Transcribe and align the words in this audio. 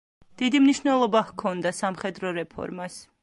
დიდი 0.41 0.61
მნიშვნელობა 0.63 1.21
ჰქონდა 1.27 1.75
სამხედრო 1.81 2.33
რეფორმას. 2.41 2.99